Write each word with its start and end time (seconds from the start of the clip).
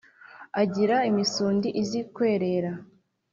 agira 0.61 0.97
imisundi 1.09 1.67
izi 1.81 1.99
kwerera: 2.15 2.71